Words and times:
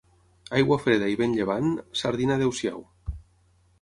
Aigua 0.59 0.77
freda 0.85 1.09
i 1.15 1.19
vent 1.21 1.37
llevant, 1.39 1.69
sardina 2.01 2.39
adeu-siau. 2.41 2.83